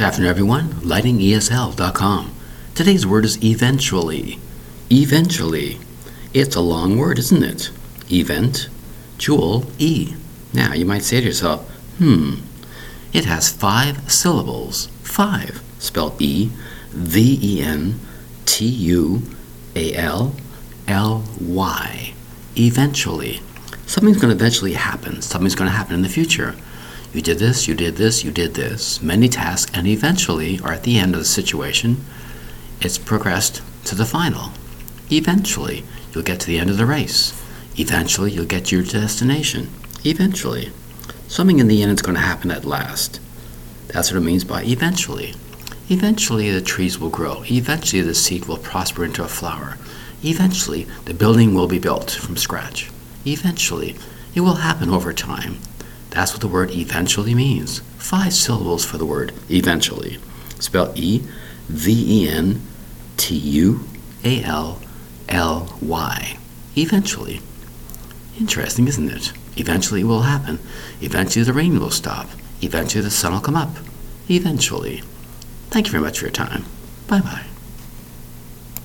[0.00, 0.68] Good afternoon, everyone.
[0.74, 2.32] LightingESL.com.
[2.76, 4.38] Today's word is eventually.
[4.92, 5.80] Eventually.
[6.32, 7.72] It's a long word, isn't it?
[8.08, 8.68] Event,
[9.18, 10.14] jewel, E.
[10.54, 12.34] Now, you might say to yourself, hmm,
[13.12, 14.86] it has five syllables.
[15.02, 15.60] Five.
[15.80, 16.52] Spelled E,
[16.90, 17.98] V E N,
[18.46, 19.22] T U
[19.74, 20.32] A L,
[20.86, 22.14] L Y.
[22.56, 23.40] Eventually.
[23.86, 25.22] Something's going to eventually happen.
[25.22, 26.54] Something's going to happen in the future.
[27.12, 29.00] You did this, you did this, you did this.
[29.02, 32.04] Many tasks, and eventually, or at the end of the situation,
[32.80, 34.50] it's progressed to the final.
[35.10, 37.32] Eventually, you'll get to the end of the race.
[37.78, 39.70] Eventually, you'll get to your destination.
[40.04, 40.70] Eventually.
[41.28, 43.20] Something in the end is going to happen at last.
[43.88, 45.34] That's what it means by eventually.
[45.88, 47.42] Eventually, the trees will grow.
[47.50, 49.78] Eventually, the seed will prosper into a flower.
[50.22, 52.90] Eventually, the building will be built from scratch.
[53.24, 53.96] Eventually,
[54.34, 55.56] it will happen over time.
[56.10, 57.80] That's what the word eventually means.
[57.98, 60.18] Five syllables for the word eventually.
[60.58, 61.22] Spelled E
[61.68, 62.62] V E N
[63.16, 63.80] T U
[64.24, 64.80] A L
[65.28, 66.38] L Y.
[66.76, 67.40] Eventually.
[68.38, 69.32] Interesting, isn't it?
[69.56, 70.60] Eventually it will happen.
[71.00, 72.28] Eventually the rain will stop.
[72.62, 73.76] Eventually the sun will come up.
[74.30, 75.02] Eventually.
[75.70, 76.64] Thank you very much for your time.
[77.08, 77.44] Bye bye.